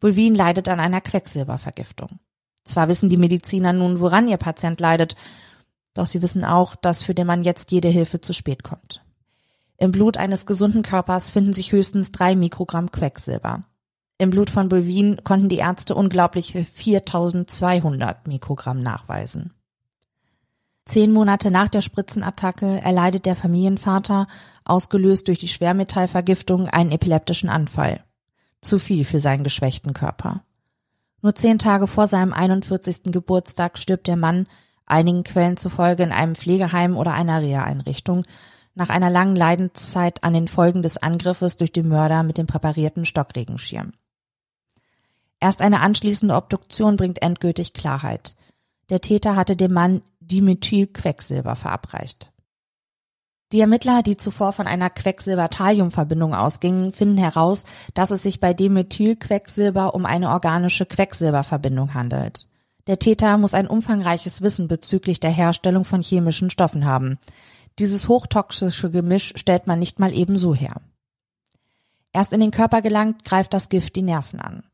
Bulvin 0.00 0.34
leidet 0.34 0.68
an 0.68 0.80
einer 0.80 1.00
Quecksilbervergiftung. 1.00 2.18
Zwar 2.64 2.88
wissen 2.88 3.08
die 3.08 3.16
Mediziner 3.16 3.72
nun, 3.72 4.00
woran 4.00 4.26
ihr 4.26 4.36
Patient 4.36 4.80
leidet, 4.80 5.14
doch 5.94 6.06
sie 6.06 6.22
wissen 6.22 6.44
auch, 6.44 6.74
dass 6.74 7.04
für 7.04 7.14
den 7.14 7.28
Mann 7.28 7.44
jetzt 7.44 7.70
jede 7.70 7.86
Hilfe 7.86 8.20
zu 8.20 8.32
spät 8.32 8.64
kommt. 8.64 9.00
Im 9.76 9.92
Blut 9.92 10.16
eines 10.16 10.44
gesunden 10.44 10.82
Körpers 10.82 11.30
finden 11.30 11.52
sich 11.52 11.70
höchstens 11.70 12.10
drei 12.10 12.34
Mikrogramm 12.34 12.90
Quecksilber. 12.90 13.62
Im 14.18 14.30
Blut 14.30 14.50
von 14.50 14.68
Bulvin 14.68 15.22
konnten 15.22 15.48
die 15.48 15.58
Ärzte 15.58 15.94
unglaubliche 15.94 16.64
4200 16.64 18.26
Mikrogramm 18.26 18.82
nachweisen. 18.82 19.54
Zehn 20.84 21.12
Monate 21.12 21.50
nach 21.50 21.68
der 21.68 21.80
Spritzenattacke 21.80 22.80
erleidet 22.82 23.26
der 23.26 23.34
Familienvater, 23.34 24.26
ausgelöst 24.64 25.28
durch 25.28 25.38
die 25.38 25.48
Schwermetallvergiftung, 25.48 26.68
einen 26.68 26.92
epileptischen 26.92 27.48
Anfall. 27.48 28.04
Zu 28.60 28.78
viel 28.78 29.04
für 29.04 29.20
seinen 29.20 29.44
geschwächten 29.44 29.94
Körper. 29.94 30.42
Nur 31.22 31.34
zehn 31.34 31.58
Tage 31.58 31.86
vor 31.86 32.06
seinem 32.06 32.34
41. 32.34 33.04
Geburtstag 33.04 33.78
stirbt 33.78 34.06
der 34.06 34.16
Mann, 34.16 34.46
einigen 34.84 35.24
Quellen 35.24 35.56
zufolge 35.56 36.02
in 36.02 36.12
einem 36.12 36.34
Pflegeheim 36.34 36.96
oder 36.96 37.14
einer 37.14 37.40
Reha-Einrichtung, 37.40 38.24
nach 38.74 38.90
einer 38.90 39.08
langen 39.08 39.36
Leidenszeit 39.36 40.22
an 40.22 40.34
den 40.34 40.48
Folgen 40.48 40.82
des 40.82 40.98
Angriffes 40.98 41.56
durch 41.56 41.72
den 41.72 41.88
Mörder 41.88 42.22
mit 42.22 42.36
dem 42.36 42.46
präparierten 42.46 43.06
Stockregenschirm. 43.06 43.92
Erst 45.40 45.62
eine 45.62 45.80
anschließende 45.80 46.34
Obduktion 46.34 46.96
bringt 46.96 47.22
endgültig 47.22 47.72
Klarheit. 47.72 48.34
Der 48.90 49.00
Täter 49.00 49.36
hatte 49.36 49.56
dem 49.56 49.72
Mann 49.72 50.02
Dimethylquecksilber 50.26 51.56
verabreicht. 51.56 52.30
Die 53.52 53.60
Ermittler, 53.60 54.02
die 54.02 54.16
zuvor 54.16 54.52
von 54.52 54.66
einer 54.66 54.90
Quecksilber-Thallium-Verbindung 54.90 56.34
ausgingen, 56.34 56.92
finden 56.92 57.18
heraus, 57.18 57.66
dass 57.94 58.10
es 58.10 58.22
sich 58.22 58.40
bei 58.40 58.52
Dimethylquecksilber 58.52 59.94
um 59.94 60.06
eine 60.06 60.30
organische 60.30 60.86
Quecksilberverbindung 60.86 61.94
handelt. 61.94 62.48
Der 62.86 62.98
Täter 62.98 63.38
muss 63.38 63.54
ein 63.54 63.68
umfangreiches 63.68 64.42
Wissen 64.42 64.66
bezüglich 64.68 65.20
der 65.20 65.30
Herstellung 65.30 65.84
von 65.84 66.02
chemischen 66.02 66.50
Stoffen 66.50 66.84
haben. 66.84 67.18
Dieses 67.78 68.08
hochtoxische 68.08 68.90
Gemisch 68.90 69.32
stellt 69.36 69.66
man 69.66 69.78
nicht 69.78 70.00
mal 70.00 70.12
ebenso 70.12 70.54
her. 70.54 70.80
Erst 72.12 72.32
in 72.32 72.40
den 72.40 72.50
Körper 72.50 72.82
gelangt, 72.82 73.24
greift 73.24 73.54
das 73.54 73.68
Gift 73.68 73.96
die 73.96 74.02
Nerven 74.02 74.40
an. 74.40 74.64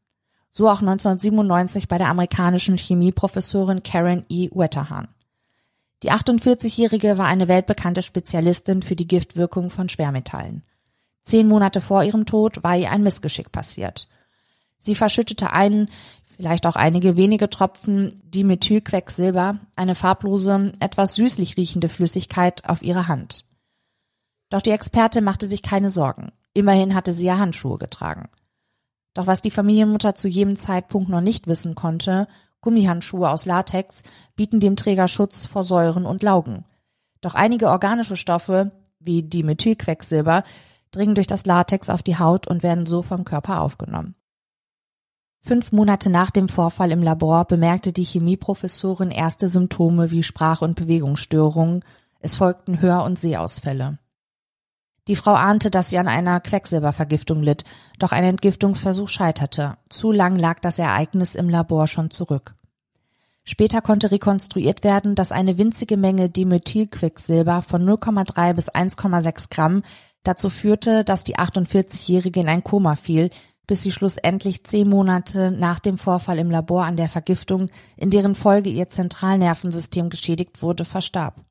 So 0.50 0.68
auch 0.68 0.80
1997 0.80 1.86
bei 1.86 1.98
der 1.98 2.08
amerikanischen 2.08 2.76
Chemieprofessorin 2.76 3.82
Karen 3.82 4.24
E. 4.28 4.48
Wetterhahn. 4.52 5.08
Die 6.02 6.10
48-Jährige 6.10 7.18
war 7.18 7.26
eine 7.26 7.48
weltbekannte 7.48 8.02
Spezialistin 8.02 8.82
für 8.82 8.96
die 8.96 9.06
Giftwirkung 9.06 9.70
von 9.70 9.88
Schwermetallen. 9.88 10.62
Zehn 11.22 11.46
Monate 11.46 11.80
vor 11.80 12.02
ihrem 12.02 12.24
Tod 12.24 12.64
war 12.64 12.76
ihr 12.76 12.90
ein 12.90 13.02
Missgeschick 13.02 13.52
passiert. 13.52 14.08
Sie 14.78 14.94
verschüttete 14.94 15.52
einen, 15.52 15.90
vielleicht 16.36 16.66
auch 16.66 16.76
einige 16.76 17.16
wenige 17.16 17.50
Tropfen 17.50 18.14
Dimethylquecksilber, 18.24 19.58
eine 19.76 19.94
farblose, 19.94 20.72
etwas 20.80 21.14
süßlich 21.16 21.58
riechende 21.58 21.90
Flüssigkeit, 21.90 22.66
auf 22.66 22.82
ihre 22.82 23.06
Hand. 23.06 23.44
Doch 24.48 24.62
die 24.62 24.70
Experte 24.70 25.20
machte 25.20 25.46
sich 25.48 25.62
keine 25.62 25.90
Sorgen. 25.90 26.32
Immerhin 26.54 26.94
hatte 26.94 27.12
sie 27.12 27.26
ja 27.26 27.38
Handschuhe 27.38 27.76
getragen. 27.76 28.30
Doch 29.12 29.26
was 29.26 29.42
die 29.42 29.50
Familienmutter 29.50 30.14
zu 30.14 30.28
jedem 30.28 30.56
Zeitpunkt 30.56 31.10
noch 31.10 31.20
nicht 31.20 31.46
wissen 31.46 31.74
konnte, 31.74 32.26
Gummihandschuhe 32.60 33.28
aus 33.28 33.46
Latex 33.46 34.02
bieten 34.36 34.60
dem 34.60 34.76
Träger 34.76 35.08
Schutz 35.08 35.46
vor 35.46 35.64
Säuren 35.64 36.06
und 36.06 36.22
Laugen. 36.22 36.64
Doch 37.20 37.34
einige 37.34 37.68
organische 37.70 38.16
Stoffe, 38.16 38.72
wie 38.98 39.22
Dimethylquecksilber, 39.22 40.44
dringen 40.90 41.14
durch 41.14 41.26
das 41.26 41.46
Latex 41.46 41.88
auf 41.88 42.02
die 42.02 42.18
Haut 42.18 42.46
und 42.46 42.62
werden 42.62 42.86
so 42.86 43.02
vom 43.02 43.24
Körper 43.24 43.60
aufgenommen. 43.60 44.14
Fünf 45.42 45.72
Monate 45.72 46.10
nach 46.10 46.30
dem 46.30 46.48
Vorfall 46.48 46.90
im 46.90 47.02
Labor 47.02 47.46
bemerkte 47.46 47.92
die 47.92 48.04
Chemieprofessorin 48.04 49.10
erste 49.10 49.48
Symptome 49.48 50.10
wie 50.10 50.22
Sprach- 50.22 50.62
und 50.62 50.76
Bewegungsstörungen, 50.76 51.82
Es 52.18 52.34
folgten 52.34 52.82
Hör- 52.82 53.04
und 53.04 53.18
Sehausfälle. 53.18 53.98
Die 55.10 55.16
Frau 55.16 55.32
ahnte, 55.32 55.72
dass 55.72 55.90
sie 55.90 55.98
an 55.98 56.06
einer 56.06 56.38
Quecksilbervergiftung 56.38 57.42
litt, 57.42 57.64
doch 57.98 58.12
ein 58.12 58.22
Entgiftungsversuch 58.22 59.08
scheiterte. 59.08 59.76
Zu 59.88 60.12
lang 60.12 60.38
lag 60.38 60.60
das 60.60 60.78
Ereignis 60.78 61.34
im 61.34 61.48
Labor 61.48 61.88
schon 61.88 62.12
zurück. 62.12 62.54
Später 63.42 63.82
konnte 63.82 64.12
rekonstruiert 64.12 64.84
werden, 64.84 65.16
dass 65.16 65.32
eine 65.32 65.58
winzige 65.58 65.96
Menge 65.96 66.28
Dimethylquecksilber 66.28 67.60
von 67.60 67.84
0,3 67.84 68.54
bis 68.54 68.70
1,6 68.70 69.50
Gramm 69.50 69.82
dazu 70.22 70.48
führte, 70.48 71.02
dass 71.02 71.24
die 71.24 71.38
48-Jährige 71.38 72.38
in 72.38 72.48
ein 72.48 72.62
Koma 72.62 72.94
fiel, 72.94 73.30
bis 73.66 73.82
sie 73.82 73.90
schlussendlich 73.90 74.62
zehn 74.62 74.88
Monate 74.88 75.50
nach 75.50 75.80
dem 75.80 75.98
Vorfall 75.98 76.38
im 76.38 76.52
Labor 76.52 76.84
an 76.84 76.94
der 76.94 77.08
Vergiftung, 77.08 77.68
in 77.96 78.10
deren 78.10 78.36
Folge 78.36 78.70
ihr 78.70 78.88
Zentralnervensystem 78.88 80.08
geschädigt 80.08 80.62
wurde, 80.62 80.84
verstarb. 80.84 81.44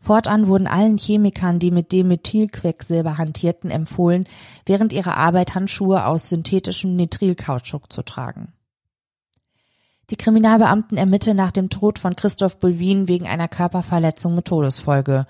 Fortan 0.00 0.48
wurden 0.48 0.66
allen 0.66 0.96
Chemikern, 0.96 1.58
die 1.58 1.70
mit 1.70 1.92
Dimethylquecksilber 1.92 3.18
hantierten, 3.18 3.70
empfohlen, 3.70 4.26
während 4.64 4.92
ihrer 4.92 5.16
Arbeit 5.16 5.54
Handschuhe 5.54 6.06
aus 6.06 6.30
synthetischem 6.30 6.96
Nitrilkautschuk 6.96 7.92
zu 7.92 8.02
tragen. 8.02 8.52
Die 10.08 10.16
Kriminalbeamten 10.16 10.96
ermitteln 10.96 11.36
nach 11.36 11.52
dem 11.52 11.68
Tod 11.70 11.98
von 11.98 12.16
Christoph 12.16 12.58
Bulwin 12.58 13.06
wegen 13.06 13.28
einer 13.28 13.46
Körperverletzung 13.46 14.34
mit 14.34 14.46
Todesfolge 14.46 15.26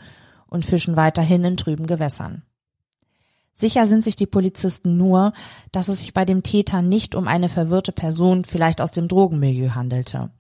und 0.46 0.64
fischen 0.64 0.96
weiterhin 0.96 1.44
in 1.44 1.56
trüben 1.56 1.86
Gewässern. 1.86 2.42
Sicher 3.52 3.86
sind 3.86 4.02
sich 4.02 4.16
die 4.16 4.26
Polizisten 4.26 4.96
nur, 4.96 5.34
dass 5.70 5.88
es 5.88 6.00
sich 6.00 6.14
bei 6.14 6.24
dem 6.24 6.42
Täter 6.42 6.80
nicht 6.80 7.14
um 7.14 7.28
eine 7.28 7.50
verwirrte 7.50 7.92
Person 7.92 8.44
vielleicht 8.44 8.80
aus 8.80 8.92
dem 8.92 9.06
Drogenmilieu 9.06 9.74
handelte. 9.74 10.30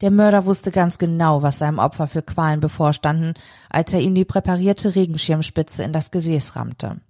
Der 0.00 0.10
Mörder 0.10 0.46
wusste 0.46 0.70
ganz 0.70 0.98
genau, 0.98 1.42
was 1.42 1.58
seinem 1.58 1.78
Opfer 1.78 2.08
für 2.08 2.22
Qualen 2.22 2.60
bevorstanden, 2.60 3.34
als 3.68 3.92
er 3.92 4.00
ihm 4.00 4.14
die 4.14 4.24
präparierte 4.24 4.94
Regenschirmspitze 4.94 5.82
in 5.82 5.92
das 5.92 6.10
Gesäß 6.10 6.56
rammte. 6.56 7.00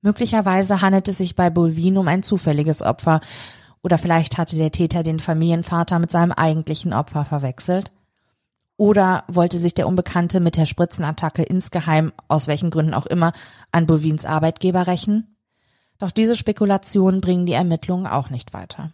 Möglicherweise 0.00 0.80
handelt 0.80 1.08
es 1.08 1.18
sich 1.18 1.36
bei 1.36 1.50
Bulvin 1.50 1.98
um 1.98 2.08
ein 2.08 2.22
zufälliges 2.22 2.82
Opfer, 2.82 3.20
oder 3.82 3.98
vielleicht 3.98 4.38
hatte 4.38 4.56
der 4.56 4.70
Täter 4.70 5.02
den 5.02 5.18
Familienvater 5.20 5.98
mit 5.98 6.10
seinem 6.10 6.32
eigentlichen 6.32 6.92
Opfer 6.92 7.24
verwechselt. 7.24 7.92
Oder 8.76 9.24
wollte 9.28 9.58
sich 9.58 9.74
der 9.74 9.86
Unbekannte 9.86 10.40
mit 10.40 10.56
der 10.56 10.66
Spritzenattacke 10.66 11.42
insgeheim, 11.42 12.12
aus 12.28 12.46
welchen 12.46 12.70
Gründen 12.70 12.94
auch 12.94 13.06
immer, 13.06 13.32
an 13.70 13.86
Bovins 13.86 14.24
Arbeitgeber 14.24 14.86
rächen? 14.86 15.36
Doch 15.98 16.10
diese 16.10 16.36
Spekulationen 16.36 17.20
bringen 17.20 17.46
die 17.46 17.52
Ermittlungen 17.52 18.06
auch 18.06 18.30
nicht 18.30 18.54
weiter. 18.54 18.92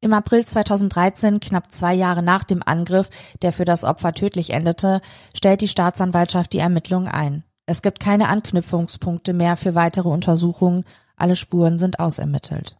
Im 0.00 0.12
April 0.12 0.44
2013, 0.44 1.40
knapp 1.40 1.72
zwei 1.72 1.94
Jahre 1.94 2.22
nach 2.22 2.44
dem 2.44 2.62
Angriff, 2.64 3.08
der 3.42 3.52
für 3.52 3.64
das 3.64 3.82
Opfer 3.84 4.12
tödlich 4.12 4.50
endete, 4.50 5.00
stellt 5.34 5.62
die 5.62 5.68
Staatsanwaltschaft 5.68 6.52
die 6.52 6.58
Ermittlungen 6.58 7.08
ein. 7.08 7.44
Es 7.66 7.82
gibt 7.82 7.98
keine 7.98 8.28
Anknüpfungspunkte 8.28 9.32
mehr 9.32 9.56
für 9.56 9.74
weitere 9.74 10.08
Untersuchungen, 10.08 10.84
alle 11.16 11.34
Spuren 11.34 11.78
sind 11.78 11.98
ausermittelt. 11.98 12.76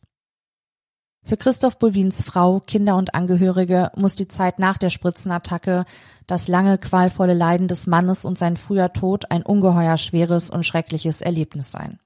Für 1.25 1.37
Christoph 1.37 1.81
Bulwins 1.81 2.23
Frau, 2.23 2.61
Kinder 2.61 2.95
und 2.97 3.17
Angehörige 3.17 3.91
muss 3.97 4.15
die 4.15 4.29
Zeit 4.29 4.61
nach 4.61 4.79
der 4.79 4.91
Spritzenattacke, 4.91 5.85
das 6.29 6.47
lange 6.47 6.79
qualvolle 6.79 7.35
Leiden 7.35 7.67
des 7.67 7.89
Mannes 7.89 8.25
und 8.25 8.39
sein 8.39 8.57
früher 8.57 8.93
Tod 8.93 9.33
ein 9.33 9.43
ungeheuer 9.43 9.97
schweres 9.97 10.51
und 10.51 10.65
schreckliches 10.65 11.23
Erlebnis 11.23 11.73
sein. 11.73 11.99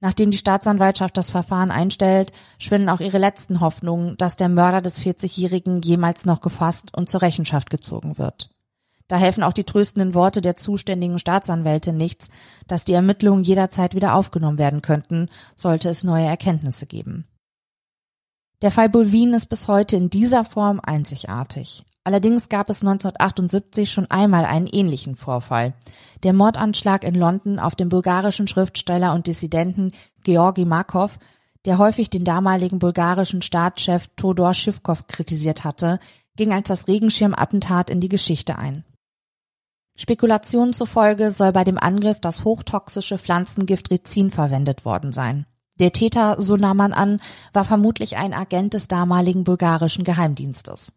Nachdem 0.00 0.30
die 0.30 0.38
Staatsanwaltschaft 0.38 1.16
das 1.16 1.30
Verfahren 1.30 1.72
einstellt, 1.72 2.32
schwinden 2.58 2.88
auch 2.88 3.00
ihre 3.00 3.18
letzten 3.18 3.60
Hoffnungen, 3.60 4.16
dass 4.16 4.36
der 4.36 4.48
Mörder 4.48 4.80
des 4.80 5.02
40-Jährigen 5.02 5.82
jemals 5.82 6.24
noch 6.24 6.40
gefasst 6.40 6.96
und 6.96 7.08
zur 7.08 7.22
Rechenschaft 7.22 7.68
gezogen 7.68 8.16
wird. 8.16 8.50
Da 9.08 9.16
helfen 9.16 9.42
auch 9.42 9.54
die 9.54 9.64
tröstenden 9.64 10.14
Worte 10.14 10.40
der 10.40 10.56
zuständigen 10.56 11.18
Staatsanwälte 11.18 11.92
nichts, 11.92 12.28
dass 12.66 12.84
die 12.84 12.92
Ermittlungen 12.92 13.42
jederzeit 13.42 13.94
wieder 13.94 14.14
aufgenommen 14.14 14.58
werden 14.58 14.82
könnten, 14.82 15.28
sollte 15.56 15.88
es 15.88 16.04
neue 16.04 16.26
Erkenntnisse 16.26 16.86
geben. 16.86 17.26
Der 18.60 18.70
Fall 18.70 18.88
Bulwin 18.88 19.32
ist 19.34 19.46
bis 19.46 19.66
heute 19.66 19.96
in 19.96 20.10
dieser 20.10 20.44
Form 20.44 20.80
einzigartig. 20.82 21.84
Allerdings 22.08 22.48
gab 22.48 22.70
es 22.70 22.80
1978 22.80 23.90
schon 23.92 24.10
einmal 24.10 24.46
einen 24.46 24.66
ähnlichen 24.66 25.14
Vorfall. 25.14 25.74
Der 26.22 26.32
Mordanschlag 26.32 27.04
in 27.04 27.14
London 27.14 27.58
auf 27.58 27.76
den 27.76 27.90
bulgarischen 27.90 28.48
Schriftsteller 28.48 29.12
und 29.12 29.26
Dissidenten 29.26 29.92
Georgi 30.22 30.64
Markov, 30.64 31.18
der 31.66 31.76
häufig 31.76 32.08
den 32.08 32.24
damaligen 32.24 32.78
bulgarischen 32.78 33.42
Staatschef 33.42 34.08
Todor 34.16 34.54
Schivkov 34.54 35.06
kritisiert 35.06 35.64
hatte, 35.64 36.00
ging 36.34 36.54
als 36.54 36.68
das 36.68 36.88
Regenschirmattentat 36.88 37.90
in 37.90 38.00
die 38.00 38.08
Geschichte 38.08 38.56
ein. 38.56 38.86
Spekulationen 39.94 40.72
zufolge 40.72 41.30
soll 41.30 41.52
bei 41.52 41.64
dem 41.64 41.76
Angriff 41.76 42.20
das 42.20 42.42
hochtoxische 42.42 43.18
Pflanzengift 43.18 43.90
Rizin 43.90 44.30
verwendet 44.30 44.86
worden 44.86 45.12
sein. 45.12 45.44
Der 45.78 45.92
Täter, 45.92 46.40
so 46.40 46.56
nahm 46.56 46.78
man 46.78 46.94
an, 46.94 47.20
war 47.52 47.66
vermutlich 47.66 48.16
ein 48.16 48.32
Agent 48.32 48.72
des 48.72 48.88
damaligen 48.88 49.44
bulgarischen 49.44 50.04
Geheimdienstes. 50.04 50.94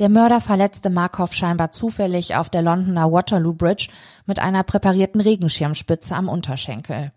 Der 0.00 0.08
Mörder 0.08 0.40
verletzte 0.40 0.90
Markov 0.90 1.32
scheinbar 1.34 1.70
zufällig 1.70 2.34
auf 2.34 2.50
der 2.50 2.62
Londoner 2.62 3.12
Waterloo 3.12 3.54
Bridge 3.54 3.88
mit 4.26 4.40
einer 4.40 4.64
präparierten 4.64 5.20
Regenschirmspitze 5.20 6.16
am 6.16 6.28
Unterschenkel. 6.28 7.12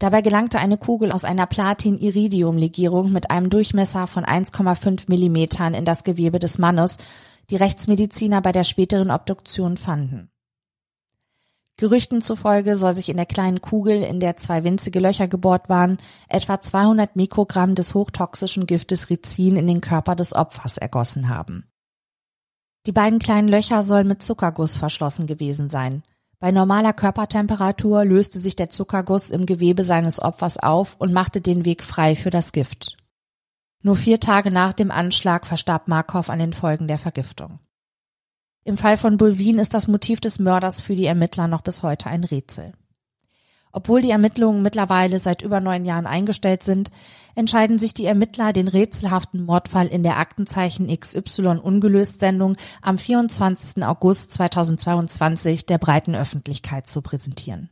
Dabei 0.00 0.20
gelangte 0.20 0.58
eine 0.58 0.78
Kugel 0.78 1.12
aus 1.12 1.24
einer 1.24 1.46
Platin-Iridium-Legierung 1.46 3.12
mit 3.12 3.30
einem 3.30 3.50
Durchmesser 3.50 4.08
von 4.08 4.24
1,5 4.24 5.04
Millimetern 5.06 5.74
in 5.74 5.84
das 5.84 6.02
Gewebe 6.02 6.40
des 6.40 6.58
Mannes, 6.58 6.98
die 7.50 7.56
Rechtsmediziner 7.56 8.42
bei 8.42 8.50
der 8.50 8.64
späteren 8.64 9.12
Obduktion 9.12 9.76
fanden. 9.76 10.28
Gerüchten 11.76 12.20
zufolge 12.20 12.76
soll 12.76 12.94
sich 12.94 13.10
in 13.10 13.16
der 13.16 13.26
kleinen 13.26 13.60
Kugel, 13.60 14.02
in 14.02 14.18
der 14.18 14.36
zwei 14.36 14.64
winzige 14.64 14.98
Löcher 14.98 15.28
gebohrt 15.28 15.68
waren, 15.68 15.98
etwa 16.28 16.60
200 16.60 17.14
Mikrogramm 17.14 17.76
des 17.76 17.94
hochtoxischen 17.94 18.66
Giftes 18.66 19.08
Rizin 19.08 19.56
in 19.56 19.68
den 19.68 19.80
Körper 19.80 20.16
des 20.16 20.32
Opfers 20.32 20.78
ergossen 20.78 21.28
haben. 21.28 21.71
Die 22.86 22.92
beiden 22.92 23.18
kleinen 23.18 23.48
Löcher 23.48 23.82
sollen 23.82 24.08
mit 24.08 24.22
Zuckerguss 24.22 24.76
verschlossen 24.76 25.26
gewesen 25.26 25.68
sein. 25.68 26.02
Bei 26.40 26.50
normaler 26.50 26.92
Körpertemperatur 26.92 28.04
löste 28.04 28.40
sich 28.40 28.56
der 28.56 28.70
Zuckerguss 28.70 29.30
im 29.30 29.46
Gewebe 29.46 29.84
seines 29.84 30.20
Opfers 30.20 30.58
auf 30.58 30.96
und 30.98 31.12
machte 31.12 31.40
den 31.40 31.64
Weg 31.64 31.84
frei 31.84 32.16
für 32.16 32.30
das 32.30 32.50
Gift. 32.50 32.96
Nur 33.82 33.94
vier 33.94 34.18
Tage 34.18 34.50
nach 34.50 34.72
dem 34.72 34.90
Anschlag 34.90 35.46
verstarb 35.46 35.86
Markov 35.86 36.30
an 36.30 36.40
den 36.40 36.52
Folgen 36.52 36.88
der 36.88 36.98
Vergiftung. 36.98 37.60
Im 38.64 38.76
Fall 38.76 38.96
von 38.96 39.16
Bulwin 39.16 39.58
ist 39.58 39.74
das 39.74 39.86
Motiv 39.86 40.20
des 40.20 40.40
Mörders 40.40 40.80
für 40.80 40.96
die 40.96 41.06
Ermittler 41.06 41.46
noch 41.46 41.62
bis 41.62 41.82
heute 41.84 42.06
ein 42.06 42.24
Rätsel. 42.24 42.72
Obwohl 43.72 44.02
die 44.02 44.10
Ermittlungen 44.10 44.62
mittlerweile 44.62 45.18
seit 45.18 45.42
über 45.42 45.60
neun 45.60 45.86
Jahren 45.86 46.06
eingestellt 46.06 46.62
sind, 46.62 46.92
entscheiden 47.34 47.78
sich 47.78 47.94
die 47.94 48.04
Ermittler, 48.04 48.52
den 48.52 48.68
rätselhaften 48.68 49.44
Mordfall 49.44 49.86
in 49.86 50.02
der 50.02 50.18
Aktenzeichen 50.18 50.94
XY 50.94 51.58
ungelöst 51.62 52.20
Sendung 52.20 52.56
am 52.82 52.98
24. 52.98 53.82
August 53.84 54.32
2022 54.32 55.64
der 55.64 55.78
breiten 55.78 56.14
Öffentlichkeit 56.14 56.86
zu 56.86 57.00
präsentieren. 57.00 57.70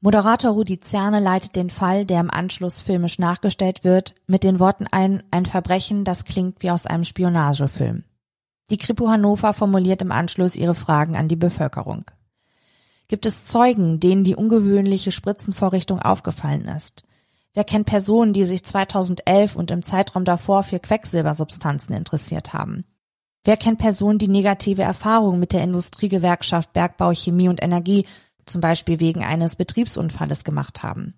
Moderator 0.00 0.52
Rudi 0.52 0.78
Zerne 0.78 1.18
leitet 1.18 1.56
den 1.56 1.70
Fall, 1.70 2.06
der 2.06 2.20
im 2.20 2.30
Anschluss 2.30 2.80
filmisch 2.80 3.18
nachgestellt 3.18 3.82
wird, 3.82 4.14
mit 4.28 4.44
den 4.44 4.60
Worten 4.60 4.86
ein, 4.88 5.24
ein 5.32 5.44
Verbrechen, 5.44 6.04
das 6.04 6.24
klingt 6.24 6.62
wie 6.62 6.70
aus 6.70 6.86
einem 6.86 7.02
Spionagefilm. 7.02 8.04
Die 8.70 8.76
Kripo 8.76 9.08
Hannover 9.08 9.52
formuliert 9.52 10.02
im 10.02 10.12
Anschluss 10.12 10.54
ihre 10.54 10.76
Fragen 10.76 11.16
an 11.16 11.26
die 11.26 11.36
Bevölkerung. 11.36 12.04
Gibt 13.08 13.24
es 13.24 13.46
Zeugen, 13.46 14.00
denen 14.00 14.22
die 14.22 14.36
ungewöhnliche 14.36 15.12
Spritzenvorrichtung 15.12 15.98
aufgefallen 16.00 16.66
ist? 16.66 17.04
Wer 17.54 17.64
kennt 17.64 17.86
Personen, 17.86 18.34
die 18.34 18.44
sich 18.44 18.62
2011 18.64 19.56
und 19.56 19.70
im 19.70 19.82
Zeitraum 19.82 20.26
davor 20.26 20.62
für 20.62 20.78
Quecksilbersubstanzen 20.78 21.94
interessiert 21.94 22.52
haben? 22.52 22.84
Wer 23.44 23.56
kennt 23.56 23.78
Personen, 23.78 24.18
die 24.18 24.28
negative 24.28 24.82
Erfahrungen 24.82 25.40
mit 25.40 25.54
der 25.54 25.64
Industriegewerkschaft 25.64 26.74
Bergbau, 26.74 27.12
Chemie 27.14 27.48
und 27.48 27.62
Energie, 27.62 28.04
zum 28.44 28.60
Beispiel 28.60 29.00
wegen 29.00 29.24
eines 29.24 29.56
Betriebsunfalles 29.56 30.44
gemacht 30.44 30.82
haben? 30.82 31.14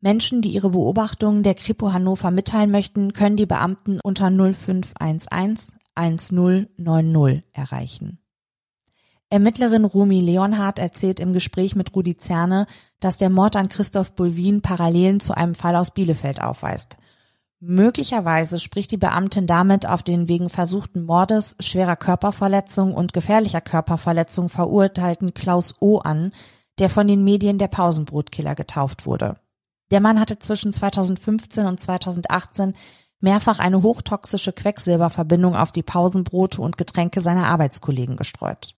Menschen, 0.00 0.40
die 0.40 0.48
ihre 0.48 0.70
Beobachtungen 0.70 1.42
der 1.42 1.54
Kripo 1.54 1.92
Hannover 1.92 2.30
mitteilen 2.30 2.70
möchten, 2.70 3.12
können 3.12 3.36
die 3.36 3.46
Beamten 3.46 4.00
unter 4.02 4.30
0511 4.30 5.26
1090 5.94 7.44
erreichen. 7.52 8.21
Ermittlerin 9.32 9.86
Rumi 9.86 10.20
Leonhardt 10.20 10.78
erzählt 10.78 11.18
im 11.18 11.32
Gespräch 11.32 11.74
mit 11.74 11.96
Rudi 11.96 12.18
Zerne, 12.18 12.66
dass 13.00 13.16
der 13.16 13.30
Mord 13.30 13.56
an 13.56 13.70
Christoph 13.70 14.12
Bulwin 14.12 14.60
Parallelen 14.60 15.20
zu 15.20 15.32
einem 15.32 15.54
Fall 15.54 15.74
aus 15.74 15.92
Bielefeld 15.92 16.42
aufweist. 16.42 16.98
Möglicherweise 17.58 18.60
spricht 18.60 18.90
die 18.90 18.98
Beamtin 18.98 19.46
damit 19.46 19.88
auf 19.88 20.02
den 20.02 20.28
wegen 20.28 20.50
versuchten 20.50 21.06
Mordes, 21.06 21.56
schwerer 21.60 21.96
Körperverletzung 21.96 22.92
und 22.92 23.14
gefährlicher 23.14 23.62
Körperverletzung 23.62 24.50
verurteilten 24.50 25.32
Klaus 25.32 25.76
O. 25.80 25.96
an, 25.96 26.32
der 26.78 26.90
von 26.90 27.08
den 27.08 27.24
Medien 27.24 27.56
der 27.56 27.68
Pausenbrotkiller 27.68 28.54
getauft 28.54 29.06
wurde. 29.06 29.36
Der 29.90 30.00
Mann 30.00 30.20
hatte 30.20 30.40
zwischen 30.40 30.74
2015 30.74 31.64
und 31.64 31.80
2018 31.80 32.74
mehrfach 33.20 33.60
eine 33.60 33.82
hochtoxische 33.82 34.52
Quecksilberverbindung 34.52 35.56
auf 35.56 35.72
die 35.72 35.82
Pausenbrote 35.82 36.60
und 36.60 36.76
Getränke 36.76 37.22
seiner 37.22 37.46
Arbeitskollegen 37.46 38.18
gestreut. 38.18 38.74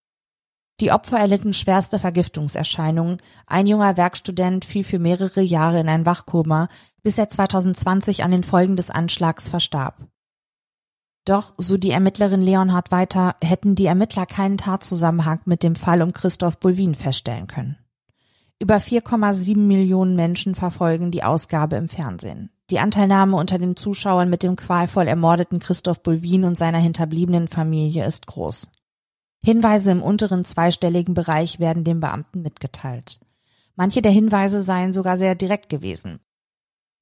Die 0.81 0.91
Opfer 0.91 1.19
erlitten 1.19 1.53
schwerste 1.53 1.99
Vergiftungserscheinungen. 1.99 3.19
Ein 3.47 3.67
junger 3.67 3.97
Werkstudent 3.97 4.65
fiel 4.65 4.83
für 4.83 4.99
mehrere 4.99 5.41
Jahre 5.41 5.81
in 5.81 5.89
ein 5.89 6.05
Wachkoma, 6.05 6.69
bis 7.03 7.17
er 7.17 7.31
2020 7.31 8.25
an 8.25 8.33
den 8.33 8.43
Folgen 8.43 8.75
des 8.75 8.91
Anschlags 8.91 9.49
verstarb. 9.49 10.09
Doch, 11.25 11.55
so 11.57 11.79
die 11.79 11.91
Ermittlerin 11.91 12.43
Leonhard 12.43 12.91
weiter, 12.91 13.37
hätten 13.43 13.77
die 13.77 13.87
Ermittler 13.87 14.27
keinen 14.27 14.59
Tatzusammenhang 14.59 15.41
mit 15.47 15.63
dem 15.63 15.77
Fall 15.77 16.03
um 16.03 16.13
Christoph 16.13 16.59
Bulwin 16.59 16.95
feststellen 16.95 17.47
können. 17.47 17.79
Über 18.61 18.77
4,7 18.77 19.57
Millionen 19.57 20.17
Menschen 20.17 20.55
verfolgen 20.55 21.11
die 21.11 21.25
Ausgabe 21.25 21.77
im 21.77 21.89
Fernsehen. 21.89 22.51
Die 22.71 22.79
Anteilnahme 22.79 23.37
unter 23.37 23.59
den 23.59 23.77
Zuschauern 23.77 24.29
mit 24.29 24.43
dem 24.43 24.57
qualvoll 24.57 25.07
ermordeten 25.07 25.61
Christoph 25.61 26.03
Bulwin 26.03 26.45
und 26.45 26.59
seiner 26.59 26.79
hinterbliebenen 26.79 27.49
Familie 27.49 28.07
ist 28.07 28.27
groß. 28.27 28.71
Hinweise 29.45 29.91
im 29.91 30.03
unteren 30.03 30.47
zweistelligen 30.47 31.13
Bereich 31.13 31.61
werden 31.61 31.85
den 31.85 32.01
Beamten 32.01 32.41
mitgeteilt. 32.41 33.21
Manche 33.77 34.01
der 34.01 34.11
Hinweise 34.11 34.63
seien 34.63 34.95
sogar 34.95 35.19
sehr 35.19 35.35
direkt 35.35 35.69
gewesen. 35.69 36.21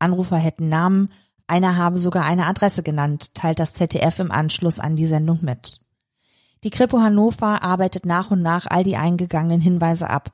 Anrufer 0.01 0.39
hätten 0.39 0.69
Namen, 0.69 1.13
einer 1.47 1.77
habe 1.77 1.99
sogar 1.99 2.25
eine 2.25 2.47
Adresse 2.47 2.83
genannt, 2.83 3.37
teilt 3.37 3.61
das 3.61 3.75
ZDF 3.75 4.19
im 4.19 4.33
Anschluss 4.33 4.81
an 4.81 4.97
die 4.97 5.07
Sendung 5.07 5.39
mit. 5.43 5.83
Die 6.65 6.71
Kripo 6.71 6.99
Hannover 6.99 7.63
arbeitet 7.63 8.07
nach 8.07 8.33
und 8.33 8.43
nach 8.43 8.67
all 8.67 8.83
die 8.83 8.97
eingegangenen 8.97 9.61
Hinweise 9.61 10.11
ab. 10.11 10.33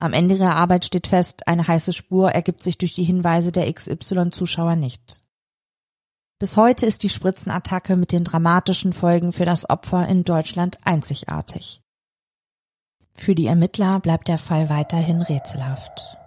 Am 0.00 0.12
Ende 0.12 0.34
ihrer 0.34 0.56
Arbeit 0.56 0.84
steht 0.84 1.06
fest, 1.06 1.46
eine 1.46 1.68
heiße 1.68 1.92
Spur 1.92 2.32
ergibt 2.32 2.64
sich 2.64 2.76
durch 2.76 2.92
die 2.92 3.04
Hinweise 3.04 3.52
der 3.52 3.72
XY-Zuschauer 3.72 4.74
nicht. 4.74 5.22
Bis 6.38 6.58
heute 6.58 6.84
ist 6.84 7.02
die 7.02 7.08
Spritzenattacke 7.08 7.96
mit 7.96 8.12
den 8.12 8.24
dramatischen 8.24 8.92
Folgen 8.92 9.32
für 9.32 9.46
das 9.46 9.70
Opfer 9.70 10.06
in 10.06 10.22
Deutschland 10.22 10.78
einzigartig. 10.84 11.80
Für 13.14 13.34
die 13.34 13.46
Ermittler 13.46 14.00
bleibt 14.00 14.28
der 14.28 14.36
Fall 14.36 14.68
weiterhin 14.68 15.22
rätselhaft. 15.22 16.18